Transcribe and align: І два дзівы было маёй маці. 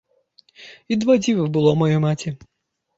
І 0.95 0.97
два 1.05 1.19
дзівы 1.21 1.47
было 1.59 1.77
маёй 1.85 2.05
маці. 2.11 2.39